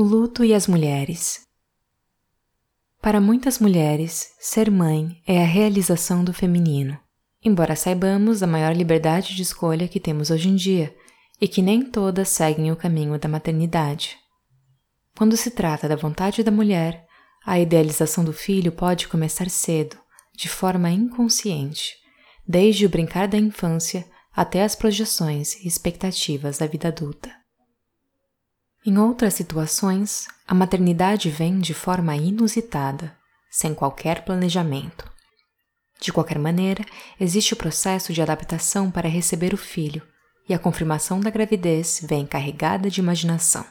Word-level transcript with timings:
O 0.00 0.02
luto 0.04 0.44
e 0.44 0.54
as 0.54 0.68
mulheres. 0.68 1.40
Para 3.02 3.20
muitas 3.20 3.58
mulheres, 3.58 4.30
ser 4.38 4.70
mãe 4.70 5.20
é 5.26 5.42
a 5.42 5.44
realização 5.44 6.22
do 6.22 6.32
feminino, 6.32 6.96
embora 7.44 7.74
saibamos 7.74 8.40
a 8.40 8.46
maior 8.46 8.76
liberdade 8.76 9.34
de 9.34 9.42
escolha 9.42 9.88
que 9.88 9.98
temos 9.98 10.30
hoje 10.30 10.50
em 10.50 10.54
dia 10.54 10.94
e 11.40 11.48
que 11.48 11.60
nem 11.60 11.82
todas 11.82 12.28
seguem 12.28 12.70
o 12.70 12.76
caminho 12.76 13.18
da 13.18 13.28
maternidade. 13.28 14.16
Quando 15.16 15.36
se 15.36 15.50
trata 15.50 15.88
da 15.88 15.96
vontade 15.96 16.44
da 16.44 16.52
mulher, 16.52 17.04
a 17.44 17.58
idealização 17.58 18.22
do 18.22 18.32
filho 18.32 18.70
pode 18.70 19.08
começar 19.08 19.50
cedo, 19.50 19.98
de 20.32 20.48
forma 20.48 20.88
inconsciente, 20.92 21.96
desde 22.46 22.86
o 22.86 22.88
brincar 22.88 23.26
da 23.26 23.36
infância 23.36 24.08
até 24.32 24.62
as 24.62 24.76
projeções 24.76 25.56
e 25.56 25.66
expectativas 25.66 26.56
da 26.56 26.68
vida 26.68 26.86
adulta. 26.86 27.47
Em 28.88 28.96
outras 28.96 29.34
situações, 29.34 30.28
a 30.46 30.54
maternidade 30.54 31.28
vem 31.28 31.58
de 31.58 31.74
forma 31.74 32.16
inusitada, 32.16 33.14
sem 33.50 33.74
qualquer 33.74 34.24
planejamento. 34.24 35.12
De 36.00 36.10
qualquer 36.10 36.38
maneira, 36.38 36.82
existe 37.20 37.52
o 37.52 37.56
processo 37.56 38.14
de 38.14 38.22
adaptação 38.22 38.90
para 38.90 39.06
receber 39.06 39.52
o 39.52 39.58
filho, 39.58 40.02
e 40.48 40.54
a 40.54 40.58
confirmação 40.58 41.20
da 41.20 41.28
gravidez 41.28 42.00
vem 42.02 42.24
carregada 42.24 42.88
de 42.88 43.02
imaginação. 43.02 43.62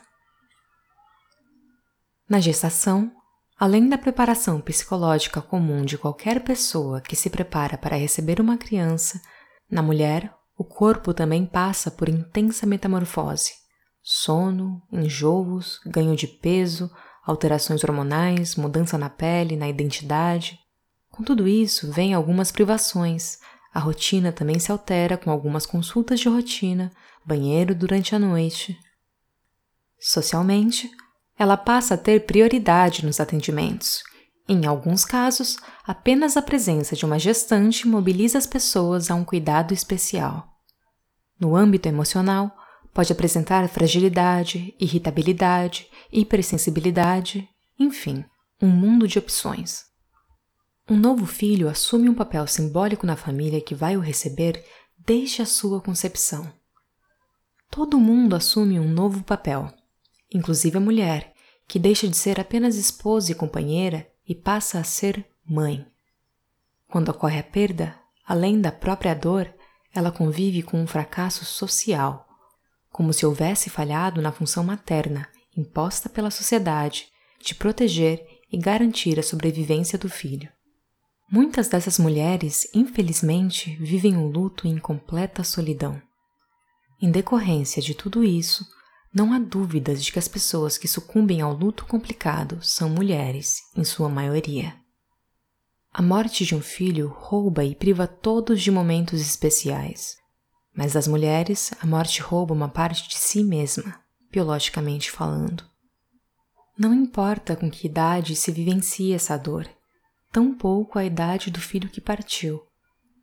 Na 2.30 2.40
gestação, 2.40 3.12
além 3.58 3.90
da 3.90 3.98
preparação 3.98 4.62
psicológica 4.62 5.42
comum 5.42 5.84
de 5.84 5.98
qualquer 5.98 6.44
pessoa 6.44 7.02
que 7.02 7.16
se 7.16 7.32
prepara 7.32 7.76
para 7.76 7.98
receber 7.98 8.40
uma 8.40 8.56
criança, 8.56 9.20
na 9.68 9.82
mulher 9.82 10.32
o 10.56 10.64
corpo 10.64 11.12
também 11.12 11.44
passa 11.44 11.90
por 11.90 12.08
intensa 12.08 12.68
metamorfose. 12.68 13.66
Sono, 14.10 14.82
enjoos, 14.90 15.82
ganho 15.86 16.16
de 16.16 16.28
peso, 16.28 16.90
alterações 17.26 17.84
hormonais, 17.84 18.56
mudança 18.56 18.98
na 18.98 19.10
pele, 19.10 19.58
na 19.58 19.68
identidade. 19.68 20.58
Com 21.10 21.24
tudo 21.24 21.46
isso, 21.46 21.92
vem 21.92 22.14
algumas 22.14 22.50
privações. 22.50 23.38
A 23.74 23.82
rotina 23.82 24.32
também 24.32 24.60
se 24.60 24.72
altera 24.72 25.18
com 25.18 25.30
algumas 25.30 25.66
consultas 25.66 26.22
de 26.22 26.30
rotina, 26.30 26.90
banheiro 27.26 27.76
durante 27.76 28.16
a 28.16 28.20
noite. 28.20 28.80
Socialmente, 30.00 30.90
ela 31.38 31.58
passa 31.58 31.96
a 31.96 31.98
ter 31.98 32.26
prioridade 32.26 33.06
nos 33.06 33.20
atendimentos. 33.20 34.04
Em 34.48 34.66
alguns 34.66 35.04
casos, 35.04 35.58
apenas 35.86 36.38
a 36.38 36.42
presença 36.42 36.96
de 36.96 37.06
uma 37.06 37.20
gestante 37.20 37.86
mobiliza 37.86 38.38
as 38.38 38.48
pessoas 38.48 39.12
a 39.12 39.16
um 39.16 39.26
cuidado 39.26 39.74
especial. 39.74 40.48
No 41.38 41.58
âmbito 41.58 41.90
emocional, 41.90 42.56
pode 42.98 43.14
apresentar 43.14 43.70
fragilidade, 43.70 44.74
irritabilidade, 44.80 45.88
hipersensibilidade, 46.12 47.48
enfim, 47.78 48.26
um 48.60 48.68
mundo 48.68 49.08
de 49.08 49.20
opções. 49.20 49.84
Um 50.90 50.98
novo 50.98 51.28
filho 51.28 51.70
assume 51.70 52.10
um 52.10 52.16
papel 52.16 52.48
simbólico 52.48 53.06
na 53.06 53.16
família 53.16 53.62
que 53.62 53.76
vai 53.76 53.96
o 53.96 54.00
receber 54.00 54.66
desde 54.98 55.44
a 55.44 55.46
sua 55.46 55.80
concepção. 55.80 56.52
Todo 57.70 58.00
mundo 58.00 58.36
assume 58.36 58.80
um 58.80 58.90
novo 58.90 59.24
papel, 59.24 59.72
inclusive 60.34 60.78
a 60.78 60.82
mulher, 60.82 61.36
que 61.68 61.78
deixa 61.78 62.08
de 62.08 62.18
ser 62.18 62.40
apenas 62.40 62.78
esposa 62.78 63.32
e 63.32 63.36
companheira 63.36 64.10
e 64.28 64.34
passa 64.34 64.80
a 64.80 64.84
ser 64.84 65.24
mãe. 65.48 65.86
Quando 66.90 67.10
ocorre 67.10 67.38
a 67.38 67.44
perda, 67.44 67.96
além 68.26 68.60
da 68.60 68.72
própria 68.72 69.14
dor, 69.14 69.54
ela 69.94 70.12
convive 70.12 70.64
com 70.64 70.82
um 70.82 70.88
fracasso 70.88 71.46
social, 71.46 72.27
como 72.98 73.14
se 73.14 73.28
houvesse 73.28 73.70
falhado 73.70 74.24
na 74.24 74.32
função 74.32 74.64
materna 74.64 75.30
imposta 75.56 76.10
pela 76.10 76.32
sociedade 76.32 77.06
de 77.40 77.54
proteger 77.54 78.26
e 78.52 78.58
garantir 78.58 79.20
a 79.20 79.24
sobrevivência 79.24 80.00
do 80.00 80.10
filho. 80.10 80.50
Muitas 81.32 81.68
dessas 81.68 82.00
mulheres, 82.00 82.68
infelizmente, 82.74 83.76
vivem 83.76 84.18
o 84.18 84.22
um 84.22 84.28
luto 84.28 84.68
em 84.68 84.80
completa 84.80 85.44
solidão. 85.44 86.02
Em 87.00 87.12
decorrência 87.12 87.84
de 87.84 87.94
tudo 87.94 88.24
isso, 88.24 88.66
não 89.14 89.32
há 89.32 89.38
dúvidas 89.38 90.04
de 90.04 90.12
que 90.12 90.18
as 90.18 90.28
pessoas 90.28 90.76
que 90.76 90.88
sucumbem 90.88 91.40
ao 91.40 91.54
luto 91.54 91.86
complicado 91.86 92.58
são 92.64 92.90
mulheres, 92.90 93.60
em 93.76 93.84
sua 93.84 94.10
maioria. 94.10 94.74
A 95.94 96.02
morte 96.02 96.44
de 96.44 96.56
um 96.56 96.62
filho 96.62 97.10
rouba 97.10 97.64
e 97.64 97.76
priva 97.76 98.08
todos 98.08 98.60
de 98.60 98.72
momentos 98.72 99.22
especiais. 99.22 100.18
Mas 100.78 100.94
das 100.94 101.08
mulheres, 101.08 101.72
a 101.82 101.88
morte 101.88 102.22
rouba 102.22 102.54
uma 102.54 102.70
parte 102.70 103.10
de 103.10 103.18
si 103.18 103.44
mesma, 103.44 104.00
biologicamente 104.32 105.10
falando. 105.10 105.64
Não 106.78 106.94
importa 106.94 107.56
com 107.56 107.68
que 107.68 107.88
idade 107.88 108.36
se 108.36 108.52
vivencia 108.52 109.16
essa 109.16 109.36
dor, 109.36 109.68
tampouco 110.32 111.00
a 111.00 111.04
idade 111.04 111.50
do 111.50 111.60
filho 111.60 111.90
que 111.90 112.00
partiu, 112.00 112.62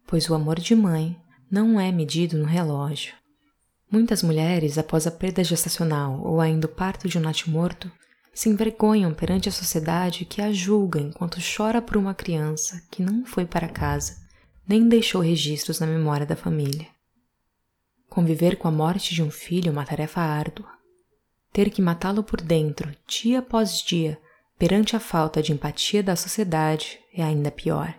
pois 0.05 0.29
o 0.29 0.35
amor 0.35 0.59
de 0.59 0.75
mãe 0.75 1.17
não 1.49 1.79
é 1.79 1.93
medido 1.93 2.37
no 2.37 2.45
relógio. 2.45 3.15
Muitas 3.89 4.25
mulheres, 4.25 4.77
após 4.77 5.07
a 5.07 5.11
perda 5.13 5.45
gestacional 5.45 6.21
ou 6.25 6.41
ainda 6.41 6.67
o 6.67 6.71
parto 6.71 7.09
de 7.09 7.17
um 7.17 7.21
natimorto, 7.21 7.89
se 8.35 8.49
envergonham 8.49 9.15
perante 9.15 9.49
a 9.49 9.53
sociedade 9.53 10.25
que 10.25 10.43
a 10.43 10.53
julga 10.53 10.99
enquanto 10.99 11.39
chora 11.41 11.81
por 11.81 11.97
uma 11.97 12.13
criança 12.15 12.83
que 12.91 13.01
não 13.01 13.25
foi 13.25 13.47
para 13.47 13.69
casa, 13.69 14.17
nem 14.67 14.89
deixou 14.89 15.21
registros 15.21 15.79
na 15.79 15.87
memória 15.87 16.27
da 16.27 16.35
família. 16.35 16.93
Conviver 18.15 18.55
com 18.55 18.69
a 18.69 18.71
morte 18.71 19.13
de 19.13 19.25
um 19.25 19.31
filho 19.31 19.71
é 19.71 19.73
uma 19.73 19.85
tarefa 19.85 20.21
árdua. 20.21 20.69
Ter 21.53 21.69
que 21.69 21.83
matá-lo 21.83 22.23
por 22.23 22.41
dentro, 22.41 22.95
dia 23.09 23.41
após 23.41 23.83
dia, 23.83 24.21
perante 24.57 24.95
a 24.95 25.01
falta 25.01 25.43
de 25.43 25.51
empatia 25.51 26.01
da 26.01 26.15
sociedade 26.15 27.01
é 27.13 27.25
ainda 27.25 27.51
pior. 27.51 27.93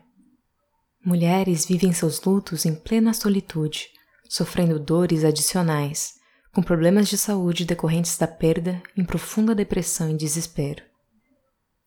Mulheres 1.04 1.66
vivem 1.66 1.92
seus 1.92 2.24
lutos 2.24 2.66
em 2.66 2.74
plena 2.74 3.14
solitude, 3.14 3.90
sofrendo 4.30 4.80
dores 4.80 5.26
adicionais, 5.26 6.14
com 6.54 6.64
problemas 6.64 7.10
de 7.10 7.18
saúde 7.18 7.66
decorrentes 7.66 8.18
da 8.18 8.26
perda 8.26 8.82
em 8.96 9.04
profunda 9.04 9.54
depressão 9.54 10.10
e 10.10 10.16
desespero, 10.16 10.82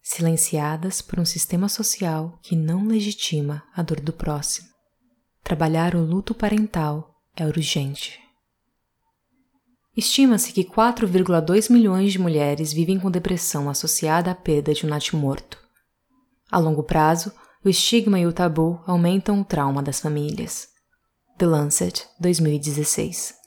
silenciadas 0.03 1.00
por 1.00 1.19
um 1.19 1.25
sistema 1.25 1.66
social 1.66 2.39
que 2.43 2.55
não 2.55 2.87
legitima 2.87 3.62
a 3.75 3.81
dor 3.81 4.00
do 4.00 4.12
próximo. 4.12 4.69
Trabalhar 5.43 5.95
o 5.95 6.05
luto 6.05 6.34
parental 6.34 7.15
é 7.38 7.47
urgente. 7.47 8.21
Estima-se 9.97 10.53
que 10.53 10.65
4,2 10.65 11.72
milhões 11.72 12.12
de 12.12 12.19
mulheres 12.19 12.72
vivem 12.72 13.00
com 13.00 13.10
depressão 13.10 13.69
associada 13.69 14.31
à 14.31 14.34
perda 14.34 14.72
de 14.72 14.87
um 14.87 14.88
natimorto. 14.88 15.59
A 16.50 16.59
longo 16.59 16.82
prazo, 16.82 17.32
o 17.65 17.69
estigma 17.69 18.19
e 18.19 18.27
o 18.27 18.32
tabu 18.32 18.81
aumentam 18.87 19.41
o 19.41 19.44
trauma 19.44 19.82
das 19.82 20.00
famílias. 20.00 20.69
The 21.37 21.47
Lancet, 21.47 22.06
2016 22.21 23.38